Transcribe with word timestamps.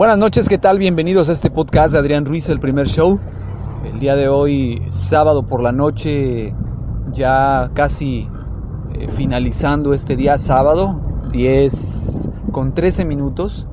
Buenas 0.00 0.16
noches, 0.16 0.48
¿qué 0.48 0.56
tal? 0.56 0.78
Bienvenidos 0.78 1.28
a 1.28 1.32
este 1.32 1.50
podcast 1.50 1.92
de 1.92 1.98
Adrián 1.98 2.24
Ruiz, 2.24 2.48
el 2.48 2.58
primer 2.58 2.86
show. 2.86 3.20
El 3.84 4.00
día 4.00 4.16
de 4.16 4.28
hoy, 4.28 4.82
sábado 4.88 5.46
por 5.46 5.62
la 5.62 5.72
noche, 5.72 6.54
ya 7.12 7.70
casi 7.74 8.26
eh, 8.94 9.08
finalizando 9.08 9.92
este 9.92 10.16
día 10.16 10.38
sábado, 10.38 10.98
10 11.32 12.30
con 12.50 12.72
13 12.72 13.04
minutos. 13.04 13.68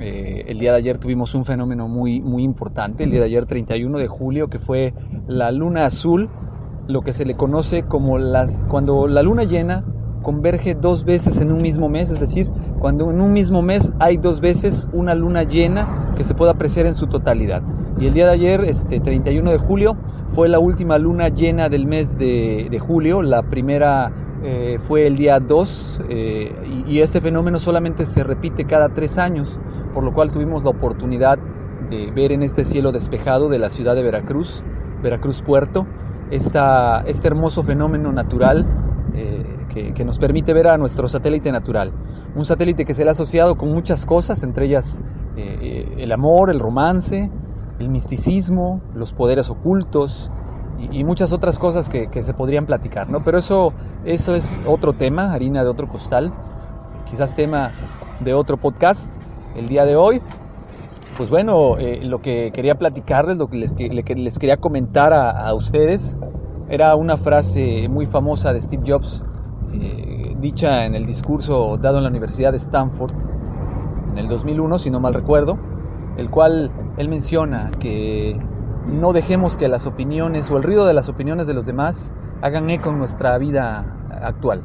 Eh, 0.00 0.44
el 0.48 0.60
día 0.60 0.72
de 0.72 0.78
ayer 0.78 0.96
tuvimos 0.96 1.34
un 1.34 1.44
fenómeno 1.44 1.88
muy, 1.88 2.22
muy 2.22 2.42
importante, 2.42 3.04
el 3.04 3.10
día 3.10 3.20
de 3.20 3.26
ayer 3.26 3.44
31 3.44 3.98
de 3.98 4.08
julio, 4.08 4.48
que 4.48 4.58
fue 4.58 4.94
la 5.28 5.52
luna 5.52 5.84
azul, 5.84 6.30
lo 6.88 7.02
que 7.02 7.12
se 7.12 7.26
le 7.26 7.34
conoce 7.34 7.82
como 7.82 8.16
las, 8.16 8.64
cuando 8.70 9.08
la 9.08 9.22
luna 9.22 9.44
llena 9.44 9.84
converge 10.22 10.74
dos 10.74 11.04
veces 11.04 11.38
en 11.42 11.52
un 11.52 11.58
mismo 11.58 11.90
mes, 11.90 12.08
es 12.08 12.18
decir, 12.18 12.50
cuando 12.78 13.10
en 13.10 13.20
un 13.20 13.32
mismo 13.32 13.62
mes 13.62 13.92
hay 13.98 14.16
dos 14.16 14.40
veces 14.40 14.88
una 14.92 15.14
luna 15.14 15.42
llena 15.42 16.12
que 16.16 16.24
se 16.24 16.34
puede 16.34 16.50
apreciar 16.50 16.86
en 16.86 16.94
su 16.94 17.06
totalidad. 17.06 17.62
Y 17.98 18.06
el 18.06 18.14
día 18.14 18.26
de 18.26 18.32
ayer, 18.32 18.60
este 18.62 19.00
31 19.00 19.50
de 19.50 19.58
julio, 19.58 19.96
fue 20.28 20.48
la 20.48 20.58
última 20.58 20.98
luna 20.98 21.28
llena 21.28 21.68
del 21.68 21.86
mes 21.86 22.18
de, 22.18 22.78
julio. 22.78 23.22
La 23.22 23.42
primera 23.42 24.12
eh, 24.42 24.78
fue 24.82 25.06
el 25.06 25.16
día 25.16 25.40
2 25.40 26.02
eh, 26.10 26.84
y, 26.86 27.00
este 27.00 27.20
fenómeno 27.22 27.58
solamente 27.58 28.04
se 28.04 28.22
repite 28.22 28.66
cada 28.66 28.90
tres 28.90 29.16
años, 29.16 29.58
por 29.94 30.04
lo 30.04 30.12
cual 30.12 30.30
tuvimos 30.30 30.62
la 30.62 30.70
oportunidad 30.70 31.38
de 31.88 32.10
ver 32.10 32.32
en 32.32 32.42
este 32.42 32.64
cielo 32.64 32.92
despejado 32.92 33.48
de 33.48 33.58
la 33.58 33.70
ciudad 33.70 33.94
de 33.94 34.02
Veracruz, 34.02 34.62
Veracruz 35.02 35.40
Puerto, 35.40 35.86
esta, 36.30 37.02
este 37.06 37.28
hermoso 37.28 37.62
fenómeno 37.62 38.12
natural 38.12 38.66
que, 39.94 40.04
nos 40.04 40.18
permite 40.18 40.52
ver 40.52 40.68
a 40.68 40.78
nuestro 40.78 41.08
satélite 41.08 41.52
natural. 41.52 41.92
Un 42.34 42.44
satélite 42.44 42.84
que 42.84 42.94
se 42.94 43.04
le 43.04 43.10
ha 43.10 43.12
asociado 43.12 43.56
con 43.56 43.70
muchas 43.70 44.06
cosas, 44.06 44.42
entre 44.42 44.66
ellas 44.66 45.00
eh, 45.36 45.96
el 45.98 46.12
amor, 46.12 46.50
el 46.50 46.60
romance, 46.60 47.30
el 47.78 47.88
misticismo, 47.88 48.80
los 48.94 49.12
poderes 49.12 49.50
ocultos 49.50 50.30
y, 50.78 51.04
muchas 51.04 51.32
otras 51.32 51.58
cosas 51.58 51.88
que, 51.88 52.08
se 52.22 52.34
podrían 52.34 52.66
platicar, 52.66 53.08
¿no? 53.08 53.24
Pero 53.24 53.38
eso, 53.38 53.72
eso 54.04 54.34
es 54.34 54.62
otro 54.66 54.92
tema, 54.92 55.32
harina 55.32 55.62
de 55.62 55.70
otro 55.70 55.88
costal, 55.88 56.32
quizás 57.06 57.34
tema 57.34 57.72
de 58.20 58.34
otro 58.34 58.56
podcast 58.56 59.12
el 59.56 59.68
día 59.68 59.84
de 59.84 59.96
hoy. 59.96 60.20
Pues 61.16 61.30
bueno, 61.30 61.78
eh, 61.78 62.00
lo 62.02 62.20
que 62.20 62.50
quería 62.52 62.74
platicarles, 62.74 63.38
lo 63.38 63.48
que 63.48 63.56
les, 63.56 64.38
quería 64.38 64.58
comentar 64.58 65.14
a 65.14 65.52
ustedes, 65.54 66.18
era 66.68 66.94
una 66.94 67.16
frase 67.16 67.88
muy 67.88 68.06
famosa 68.06 68.52
de 68.52 68.60
Steve 68.60 68.82
Jobs 68.86 69.24
eh, 69.72 70.36
dicha 70.40 70.86
en 70.86 70.94
el 70.94 71.06
discurso 71.06 71.76
dado 71.76 71.98
en 71.98 72.04
la 72.04 72.10
Universidad 72.10 72.52
de 72.52 72.58
Stanford 72.58 73.12
en 74.12 74.18
el 74.18 74.28
2001, 74.28 74.78
si 74.78 74.90
no 74.90 75.00
mal 75.00 75.14
recuerdo, 75.14 75.58
el 76.16 76.30
cual 76.30 76.70
él 76.96 77.08
menciona 77.08 77.70
que 77.78 78.38
no 78.86 79.12
dejemos 79.12 79.56
que 79.56 79.68
las 79.68 79.86
opiniones 79.86 80.50
o 80.50 80.56
el 80.56 80.62
ruido 80.62 80.86
de 80.86 80.94
las 80.94 81.08
opiniones 81.08 81.46
de 81.46 81.54
los 81.54 81.66
demás 81.66 82.14
hagan 82.40 82.70
eco 82.70 82.90
en 82.90 82.98
nuestra 82.98 83.36
vida 83.38 83.96
actual. 84.22 84.62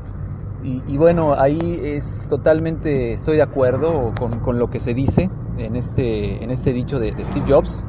Y, 0.63 0.95
bueno, 0.95 1.33
ahí 1.33 1.79
es 1.83 2.27
totalmente, 2.29 3.13
estoy 3.13 3.37
de 3.37 3.41
acuerdo 3.41 4.13
con, 4.43 4.59
lo 4.59 4.69
que 4.69 4.79
se 4.79 4.93
dice 4.93 5.31
en 5.57 5.75
este, 5.75 6.43
en 6.43 6.51
este 6.51 6.71
dicho 6.71 6.99
de 6.99 7.15
Steve 7.23 7.45
Jobs 7.51 7.83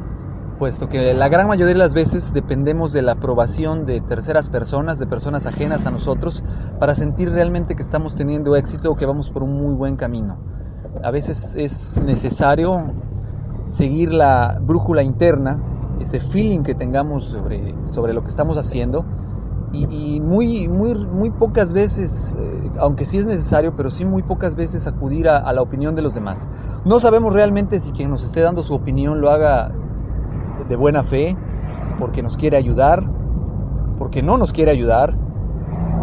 puesto 0.62 0.88
que 0.88 1.12
la 1.12 1.28
gran 1.28 1.48
mayoría 1.48 1.72
de 1.72 1.78
las 1.80 1.92
veces 1.92 2.32
dependemos 2.32 2.92
de 2.92 3.02
la 3.02 3.14
aprobación 3.14 3.84
de 3.84 4.00
terceras 4.00 4.48
personas, 4.48 5.00
de 5.00 5.08
personas 5.08 5.44
ajenas 5.46 5.86
a 5.86 5.90
nosotros, 5.90 6.44
para 6.78 6.94
sentir 6.94 7.32
realmente 7.32 7.74
que 7.74 7.82
estamos 7.82 8.14
teniendo 8.14 8.54
éxito 8.54 8.92
o 8.92 8.94
que 8.94 9.04
vamos 9.04 9.28
por 9.28 9.42
un 9.42 9.54
muy 9.60 9.74
buen 9.74 9.96
camino. 9.96 10.38
A 11.02 11.10
veces 11.10 11.56
es 11.56 12.00
necesario 12.04 12.92
seguir 13.66 14.12
la 14.12 14.60
brújula 14.62 15.02
interna, 15.02 15.60
ese 15.98 16.20
feeling 16.20 16.62
que 16.62 16.76
tengamos 16.76 17.24
sobre, 17.24 17.74
sobre 17.82 18.12
lo 18.12 18.22
que 18.22 18.28
estamos 18.28 18.56
haciendo, 18.56 19.04
y, 19.72 20.20
muy, 20.20 20.68
muy, 20.68 20.94
muy 20.94 21.30
pocas 21.30 21.72
veces, 21.72 22.36
eh, 22.38 22.70
aunque 22.78 23.04
sí 23.04 23.18
es 23.18 23.26
necesario, 23.26 23.74
pero 23.74 23.90
sí 23.90 24.04
muy 24.04 24.22
pocas 24.22 24.54
veces 24.54 24.86
acudir 24.86 25.28
a, 25.28 25.38
a, 25.38 25.52
la 25.52 25.62
opinión 25.62 25.96
de 25.96 26.02
los 26.02 26.14
demás. 26.14 26.48
No 26.84 27.00
sabemos 27.00 27.34
realmente 27.34 27.80
si 27.80 27.90
quien 27.90 28.10
nos 28.10 28.22
esté 28.22 28.42
dando 28.42 28.62
su 28.62 28.74
opinión 28.74 29.20
lo 29.20 29.30
haga 29.30 29.72
de 30.72 30.76
buena 30.76 31.04
fe, 31.04 31.36
porque 31.98 32.22
nos 32.22 32.38
quiere 32.38 32.56
ayudar, 32.56 33.04
porque 33.98 34.22
no 34.22 34.38
nos 34.38 34.54
quiere 34.54 34.70
ayudar, 34.70 35.14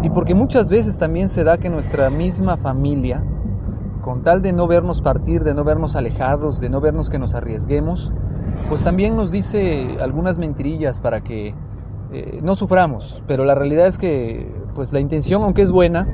y 0.04 0.10
porque 0.10 0.36
muchas 0.36 0.70
veces 0.70 0.96
también 0.96 1.28
se 1.28 1.42
da 1.42 1.58
que 1.58 1.68
nuestra 1.70 2.08
misma 2.08 2.56
familia, 2.56 3.24
con 4.00 4.22
tal 4.22 4.42
de 4.42 4.52
no 4.52 4.68
vernos 4.68 5.02
partir, 5.02 5.42
de 5.42 5.54
no 5.54 5.64
vernos 5.64 5.96
alejados, 5.96 6.60
de 6.60 6.70
no 6.70 6.80
vernos 6.80 7.10
que 7.10 7.18
nos 7.18 7.34
arriesguemos, 7.34 8.12
pues 8.68 8.84
también 8.84 9.16
nos 9.16 9.32
dice 9.32 9.98
algunas 10.00 10.38
mentirillas 10.38 11.00
para 11.00 11.22
que 11.22 11.52
eh, 12.12 12.38
no 12.40 12.54
suframos. 12.54 13.24
Pero 13.26 13.44
la 13.44 13.56
realidad 13.56 13.88
es 13.88 13.98
que 13.98 14.54
pues 14.76 14.92
la 14.92 15.00
intención, 15.00 15.42
aunque 15.42 15.62
es 15.62 15.72
buena, 15.72 16.06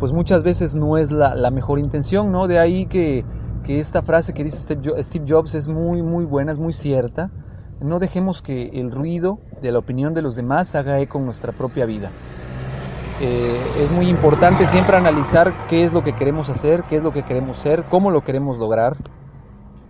pues 0.00 0.14
muchas 0.14 0.42
veces 0.44 0.74
no 0.74 0.96
es 0.96 1.12
la, 1.12 1.34
la 1.34 1.50
mejor 1.50 1.78
intención, 1.78 2.32
¿no? 2.32 2.48
De 2.48 2.58
ahí 2.58 2.86
que, 2.86 3.26
que 3.62 3.78
esta 3.78 4.00
frase 4.00 4.32
que 4.32 4.44
dice 4.44 4.56
Steve 4.62 5.24
Jobs 5.28 5.54
es 5.54 5.68
muy, 5.68 6.02
muy 6.02 6.24
buena, 6.24 6.52
es 6.52 6.58
muy 6.58 6.72
cierta 6.72 7.30
no 7.82 7.98
dejemos 7.98 8.42
que 8.42 8.70
el 8.74 8.90
ruido 8.90 9.38
de 9.60 9.72
la 9.72 9.78
opinión 9.78 10.14
de 10.14 10.22
los 10.22 10.36
demás 10.36 10.74
haga 10.74 11.00
eco 11.00 11.18
en 11.18 11.24
nuestra 11.24 11.52
propia 11.52 11.86
vida. 11.86 12.10
Eh, 13.20 13.60
es 13.78 13.92
muy 13.92 14.08
importante 14.08 14.66
siempre 14.66 14.96
analizar 14.96 15.52
qué 15.68 15.82
es 15.82 15.92
lo 15.92 16.02
que 16.02 16.14
queremos 16.14 16.48
hacer, 16.48 16.84
qué 16.84 16.96
es 16.96 17.02
lo 17.02 17.12
que 17.12 17.22
queremos 17.22 17.58
ser, 17.58 17.84
cómo 17.84 18.10
lo 18.10 18.24
queremos 18.24 18.58
lograr, 18.58 18.96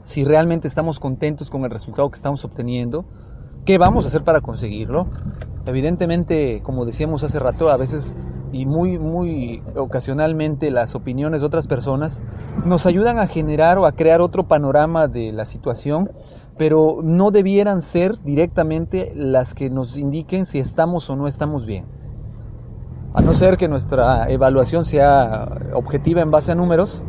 si 0.02 0.24
realmente 0.24 0.68
estamos 0.68 0.98
contentos 0.98 1.50
con 1.50 1.64
el 1.64 1.70
resultado 1.70 2.10
que 2.10 2.16
estamos 2.16 2.44
obteniendo, 2.44 3.04
qué 3.64 3.78
vamos 3.78 4.04
a 4.04 4.08
hacer 4.08 4.24
para 4.24 4.40
conseguirlo. 4.40 5.06
Evidentemente, 5.64 6.60
como 6.64 6.84
decíamos 6.84 7.22
hace 7.22 7.38
rato, 7.38 7.70
a 7.70 7.76
veces 7.76 8.14
y 8.52 8.66
muy, 8.66 8.98
muy 8.98 9.62
ocasionalmente 9.76 10.70
las 10.70 10.94
opiniones 10.94 11.40
de 11.40 11.46
otras 11.46 11.66
personas 11.66 12.22
nos 12.66 12.84
ayudan 12.84 13.18
a 13.18 13.26
generar 13.26 13.78
o 13.78 13.86
a 13.86 13.92
crear 13.92 14.20
otro 14.20 14.46
panorama 14.46 15.08
de 15.08 15.32
la 15.32 15.46
situación 15.46 16.10
pero 16.58 17.00
no 17.02 17.30
debieran 17.30 17.82
ser 17.82 18.20
directamente 18.22 19.12
las 19.14 19.54
que 19.54 19.70
nos 19.70 19.96
indiquen 19.96 20.46
si 20.46 20.58
estamos 20.58 21.08
o 21.10 21.16
no 21.16 21.26
estamos 21.26 21.66
bien. 21.66 21.86
A 23.14 23.20
no 23.20 23.32
ser 23.32 23.56
que 23.56 23.68
nuestra 23.68 24.30
evaluación 24.30 24.84
sea 24.84 25.72
objetiva 25.74 26.22
en 26.22 26.30
base 26.30 26.52
a 26.52 26.54
números, 26.54 27.02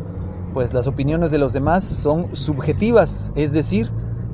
pues 0.53 0.73
las 0.73 0.87
opiniones 0.87 1.31
de 1.31 1.37
los 1.37 1.53
demás 1.53 1.83
son 1.83 2.35
subjetivas, 2.35 3.31
es 3.35 3.53
decir, 3.53 3.89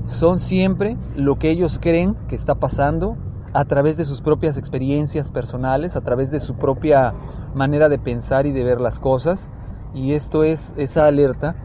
son 0.06 0.40
siempre 0.40 0.98
lo 1.16 1.38
que 1.38 1.50
ellos 1.50 1.80
creen 1.80 2.16
que 2.28 2.36
está 2.36 2.56
pasando 2.56 3.18
a 3.54 3.66
través 3.66 3.98
de 3.98 4.06
sus 4.06 4.22
propias 4.22 4.58
experiencias 4.58 5.32
personales, 5.32 5.96
a 5.96 6.02
través 6.02 6.32
de 6.32 6.40
su 6.40 6.56
propia 6.56 7.14
manera 7.54 7.90
de 7.90 8.00
pensar 8.00 8.46
y 8.46 8.52
de 8.52 8.64
ver 8.64 8.82
las 8.82 9.00
cosas. 9.00 9.52
Y 9.94 10.14
esto 10.14 10.44
es 10.44 10.74
esa 10.78 11.06
alerta 11.06 11.56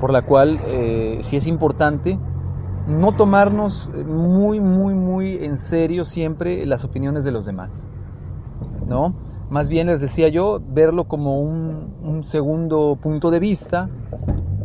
por 0.00 0.12
la 0.12 0.22
cual 0.22 0.60
eh, 0.66 1.18
sí 1.20 1.36
es 1.36 1.46
importante 1.46 2.18
no 2.86 3.12
tomarnos 3.12 3.90
muy, 4.06 4.60
muy, 4.60 4.94
muy 4.94 5.44
en 5.44 5.56
serio 5.56 6.04
siempre 6.04 6.64
las 6.66 6.84
opiniones 6.84 7.24
de 7.24 7.32
los 7.32 7.46
demás. 7.46 7.86
¿No? 8.86 9.14
Más 9.50 9.68
bien 9.68 9.88
les 9.88 10.00
decía 10.00 10.28
yo, 10.28 10.60
verlo 10.64 11.08
como 11.08 11.40
un, 11.40 12.22
segundo 12.22 12.98
punto 13.00 13.30
de 13.30 13.40
vista 13.40 13.88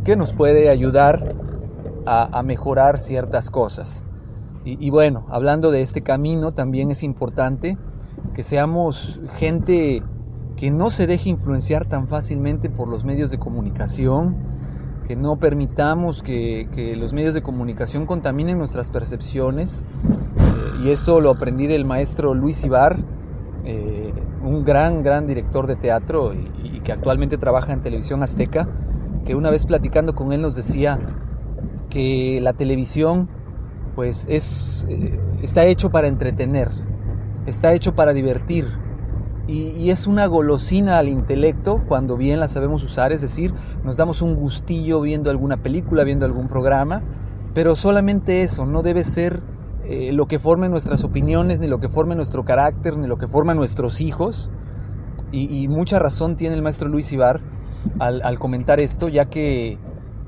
que 0.04 0.14
nos 0.14 0.32
puede 0.32 0.68
ayudar 0.68 1.34
a, 2.06 2.42
mejorar 2.42 2.98
ciertas 2.98 3.50
cosas. 3.50 4.04
Y, 4.64 4.90
bueno, 4.90 5.26
hablando 5.30 5.70
de 5.70 5.80
este 5.80 6.02
camino, 6.02 6.52
también 6.52 6.90
es 6.90 7.02
importante 7.02 7.78
que 8.34 8.42
seamos 8.42 9.20
gente 9.34 10.02
que 10.56 10.70
no 10.70 10.90
se 10.90 11.06
deje 11.06 11.30
influenciar 11.30 11.86
tan 11.86 12.08
fácilmente 12.08 12.68
por 12.70 12.88
los 12.88 13.04
medios 13.04 13.30
de 13.30 13.38
comunicación, 13.38 14.36
que 15.06 15.14
no 15.14 15.38
permitamos 15.38 16.22
que, 16.22 16.94
los 16.98 17.12
medios 17.12 17.34
de 17.34 17.42
comunicación 17.42 18.06
contaminen 18.06 18.58
nuestras 18.58 18.90
percepciones. 18.90 19.84
Eh, 20.36 20.84
y 20.84 20.90
eso 20.90 21.20
lo 21.20 21.30
aprendí 21.30 21.66
del 21.66 21.84
maestro 21.84 22.34
Luis 22.34 22.64
Ibar, 22.64 22.98
eh, 23.64 24.12
un 24.42 24.64
gran, 24.64 25.02
gran 25.02 25.26
director 25.26 25.66
de 25.66 25.76
teatro 25.76 26.34
y, 26.34 26.80
que 26.80 26.92
actualmente 26.92 27.36
trabaja 27.36 27.72
en 27.72 27.82
televisión 27.82 28.22
azteca. 28.22 28.68
que 29.24 29.34
una 29.34 29.50
vez 29.50 29.66
platicando 29.66 30.14
con 30.14 30.32
él 30.32 30.40
nos 30.40 30.54
decía 30.54 31.00
que 31.90 32.38
la 32.40 32.52
televisión 32.52 33.28
pues 33.96 34.24
es, 34.28 34.86
eh, 34.88 35.18
está 35.42 35.64
hecho 35.64 35.90
para 35.90 36.06
entretener, 36.06 36.70
está 37.46 37.72
hecho 37.72 37.96
para 37.96 38.12
divertir 38.12 38.68
y, 39.48 39.90
es 39.90 40.06
una 40.06 40.26
golosina 40.26 40.98
al 40.98 41.08
intelecto 41.08 41.82
cuando 41.86 42.16
bien 42.16 42.40
la 42.40 42.48
sabemos 42.48 42.82
usar, 42.82 43.12
es 43.12 43.20
decir, 43.20 43.54
nos 43.84 43.96
damos 43.96 44.20
un 44.20 44.34
gustillo 44.34 45.00
viendo 45.00 45.30
alguna 45.30 45.58
película, 45.58 46.02
viendo 46.02 46.26
algún 46.26 46.48
programa, 46.48 47.02
pero 47.54 47.76
solamente 47.76 48.42
eso, 48.42 48.66
no 48.66 48.82
debe 48.82 49.04
ser 49.04 49.42
eh, 49.84 50.12
lo 50.12 50.26
que 50.26 50.40
forme 50.40 50.68
nuestras 50.68 51.04
opiniones, 51.04 51.60
ni 51.60 51.68
lo 51.68 51.78
que 51.78 51.88
forme 51.88 52.16
nuestro 52.16 52.44
carácter, 52.44 52.98
ni 52.98 53.06
lo 53.06 53.18
que 53.18 53.28
forma 53.28 53.54
nuestros 53.54 54.00
hijos. 54.00 54.50
Y, 55.30 55.62
y 55.62 55.68
mucha 55.68 55.98
razón 55.98 56.36
tiene 56.36 56.54
el 56.56 56.62
maestro 56.62 56.88
Luis 56.88 57.12
Ibar 57.12 57.40
al, 57.98 58.22
al 58.22 58.38
comentar 58.38 58.80
esto, 58.80 59.08
ya 59.08 59.26
que 59.26 59.78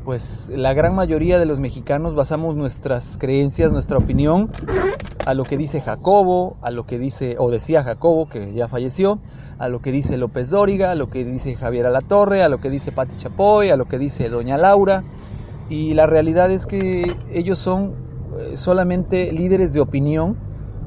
pues 0.04 0.50
la 0.54 0.74
gran 0.74 0.94
mayoría 0.94 1.38
de 1.38 1.44
los 1.44 1.60
mexicanos 1.60 2.14
basamos 2.14 2.56
nuestras 2.56 3.18
creencias, 3.18 3.72
nuestra 3.72 3.98
opinión 3.98 4.50
a 5.28 5.34
lo 5.34 5.44
que 5.44 5.58
dice 5.58 5.82
Jacobo, 5.82 6.56
a 6.62 6.70
lo 6.70 6.86
que 6.86 6.98
dice 6.98 7.36
o 7.38 7.50
decía 7.50 7.84
Jacobo 7.84 8.30
que 8.30 8.54
ya 8.54 8.66
falleció, 8.66 9.18
a 9.58 9.68
lo 9.68 9.82
que 9.82 9.92
dice 9.92 10.16
López 10.16 10.48
Dóriga, 10.48 10.92
a 10.92 10.94
lo 10.94 11.10
que 11.10 11.22
dice 11.22 11.54
Javier 11.54 11.84
Alatorre, 11.84 12.42
a 12.42 12.48
lo 12.48 12.60
que 12.60 12.70
dice 12.70 12.92
Pati 12.92 13.14
Chapoy, 13.18 13.68
a 13.68 13.76
lo 13.76 13.84
que 13.84 13.98
dice 13.98 14.30
Doña 14.30 14.56
Laura. 14.56 15.04
Y 15.68 15.92
la 15.92 16.06
realidad 16.06 16.50
es 16.50 16.64
que 16.64 17.14
ellos 17.30 17.58
son 17.58 17.92
eh, 18.38 18.56
solamente 18.56 19.30
líderes 19.34 19.74
de 19.74 19.80
opinión, 19.80 20.38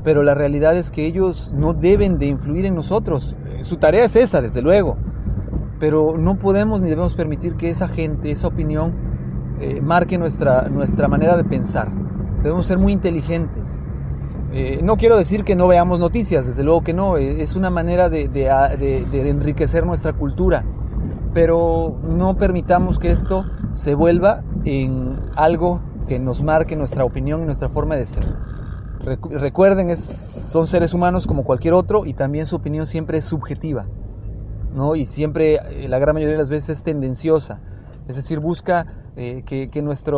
pero 0.04 0.24
la 0.24 0.34
realidad 0.34 0.76
es 0.76 0.90
que 0.90 1.06
ellos 1.06 1.52
no 1.54 1.74
deben 1.74 2.18
de 2.18 2.26
influir 2.26 2.66
en 2.66 2.74
nosotros. 2.74 3.36
Su 3.62 3.78
tarea 3.78 4.06
es 4.06 4.16
esa, 4.16 4.42
desde 4.42 4.64
luego, 4.64 4.98
pero 5.80 6.18
no 6.18 6.40
podemos 6.40 6.82
ni 6.82 6.90
debemos 6.90 7.14
permitir 7.14 7.58
que 7.58 7.70
esa 7.70 7.88
gente, 7.88 8.32
esa 8.32 8.48
opinión, 8.48 8.96
eh, 9.60 9.82
marque 9.82 10.18
nuestra, 10.18 10.68
nuestra 10.68 11.08
manera 11.08 11.38
de 11.38 11.44
pensar. 11.44 11.92
Debemos 12.42 12.66
ser 12.66 12.80
muy 12.80 12.92
inteligentes. 12.92 13.84
Eh, 14.54 14.82
no 14.84 14.98
quiero 14.98 15.18
decir 15.18 15.46
que 15.46 15.56
no 15.56 15.68
veamos 15.68 16.00
noticias, 16.00 16.46
desde 16.46 16.64
luego 16.64 16.84
que 16.84 16.94
no, 16.94 17.16
eh, 17.16 17.42
es 17.42 17.56
una 17.56 17.70
manera 17.70 18.10
de, 18.10 18.26
enriquecer 19.14 19.86
nuestra 19.86 20.12
cultura, 20.12 20.66
pero 21.34 21.98
no 22.04 22.36
permitamos 22.36 23.00
que 23.00 23.12
esto 23.12 23.46
se 23.72 23.96
vuelva 23.96 24.44
en 24.66 25.16
algo 25.38 25.80
que 26.06 26.20
nos 26.20 26.44
marque 26.44 26.76
nuestra 26.76 27.06
opinión 27.06 27.42
y 27.42 27.46
nuestra 27.46 27.70
forma 27.70 27.96
de 27.96 28.06
ser. 28.06 28.26
Recuerden, 29.00 29.96
son 29.96 30.68
seres 30.68 30.94
humanos 30.94 31.28
como 31.28 31.46
cualquier 31.46 31.74
otro 31.74 32.06
y 32.06 32.14
también 32.14 32.46
su 32.46 32.58
opinión 32.58 32.88
siempre 32.88 33.20
es 33.20 33.26
subjetiva, 33.26 33.86
¿no? 34.76 34.96
Y 34.96 35.06
siempre, 35.06 35.56
eh, 35.56 35.88
la 35.88 35.98
gran 35.98 36.14
mayoría 36.14 36.34
de 36.34 36.40
las 36.40 36.50
veces, 36.50 36.80
es 36.80 36.84
tendenciosa, 36.84 37.62
es 38.10 38.18
decir, 38.18 38.40
busca 38.40 38.86
que, 39.16 39.82
nuestra 39.82 40.18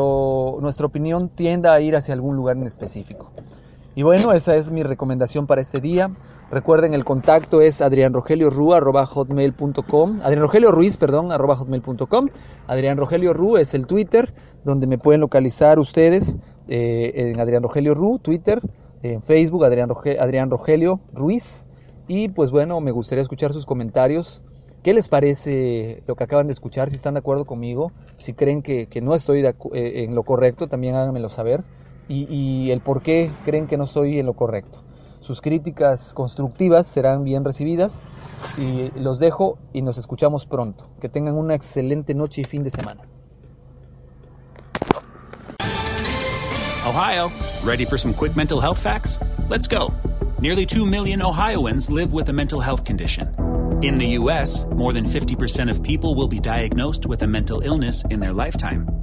opinión 0.85 1.29
tienda 1.29 1.73
a 1.73 1.81
ir 1.81 1.95
hacia 1.95 2.15
algún 2.15 2.35
lugar 2.35 2.57
en 2.57 2.63
específico. 2.63 3.31
Y 3.95 4.01
bueno, 4.01 4.31
esa 4.31 4.55
es 4.55 4.71
mi 4.71 4.81
recomendación 4.81 5.45
para 5.45 5.61
este 5.61 5.79
día. 5.79 6.09
Recuerden, 6.49 6.95
el 6.95 7.05
contacto 7.05 7.61
es 7.61 7.79
adrianrogelioru.hotmail.com 7.79 10.21
Adrián 10.23 10.41
Rogelio 10.41 10.71
Ruiz, 10.71 10.97
perdón, 10.97 11.29
hotmail.com 11.29 12.29
Adrián 12.65 12.97
Rogelio 12.97 13.33
Ru 13.33 13.57
es 13.57 13.75
el 13.75 13.85
Twitter, 13.85 14.33
donde 14.63 14.87
me 14.87 14.97
pueden 14.97 15.21
localizar 15.21 15.77
ustedes 15.77 16.39
eh, 16.67 17.11
en 17.15 17.39
Adrián 17.39 17.61
Rogelio 17.61 17.93
Ru, 17.93 18.17
Twitter, 18.17 18.63
en 19.03 19.21
Facebook, 19.21 19.63
Adrián, 19.63 19.89
Roge 19.89 20.17
Adrián 20.19 20.49
Rogelio 20.49 20.99
Ruiz. 21.13 21.67
Y 22.07 22.29
pues 22.29 22.49
bueno, 22.49 22.81
me 22.81 22.89
gustaría 22.89 23.21
escuchar 23.21 23.53
sus 23.53 23.67
comentarios. 23.67 24.41
¿Qué 24.81 24.95
les 24.95 25.07
parece 25.07 26.01
lo 26.07 26.15
que 26.15 26.23
acaban 26.23 26.47
de 26.47 26.53
escuchar? 26.53 26.89
Si 26.89 26.95
están 26.95 27.13
de 27.13 27.19
acuerdo 27.19 27.45
conmigo, 27.45 27.91
si 28.17 28.33
creen 28.33 28.63
que, 28.63 28.87
que 28.87 29.01
no 29.01 29.13
estoy 29.13 29.45
eh, 29.45 29.53
en 29.73 30.15
lo 30.15 30.23
correcto, 30.23 30.67
también 30.67 30.95
háganmelo 30.95 31.29
saber 31.29 31.63
y, 32.07 32.71
el 32.71 32.81
por 32.81 33.01
qué 33.01 33.31
creen 33.45 33.67
que 33.67 33.77
no 33.77 33.85
estoy 33.85 34.19
en 34.19 34.25
lo 34.25 34.33
correcto. 34.33 34.79
Sus 35.19 35.41
críticas 35.41 36.13
constructivas 36.13 36.85
serán 36.85 37.23
bien 37.23 37.45
recibidas 37.45 38.01
y 38.57 38.91
los 38.99 39.19
dejo 39.19 39.57
y 39.71 39.81
nos 39.81 39.97
escuchamos 39.97 40.45
pronto. 40.45 40.89
Que 40.99 41.07
tengan 41.07 41.35
una 41.35 41.55
excelente 41.55 42.13
noche 42.13 42.41
y 42.41 42.43
fin 42.43 42.63
de 42.63 42.69
semana. 42.69 43.03
Ohio, 46.85 47.31
ready 47.63 47.85
for 47.85 47.97
some 47.97 48.13
quick 48.13 48.35
mental 48.35 48.59
health 48.59 48.77
facts? 48.77 49.17
Let's 49.49 49.67
go. 49.67 49.93
Nearly 50.41 50.65
2 50.65 50.85
million 50.85 51.21
Ohioans 51.21 51.89
live 51.89 52.11
with 52.11 52.27
a 52.27 52.33
mental 52.33 52.59
health 52.59 52.83
condition. 52.83 53.33
In 53.81 53.95
the 53.95 54.17
U.S., 54.19 54.65
more 54.65 54.91
than 54.91 55.05
50% 55.05 55.69
of 55.69 55.81
people 55.81 56.15
will 56.15 56.27
be 56.27 56.39
diagnosed 56.39 57.05
with 57.05 57.21
a 57.23 57.27
mental 57.27 57.61
illness 57.61 58.03
in 58.09 58.19
their 58.19 58.33
lifetime. 58.33 59.02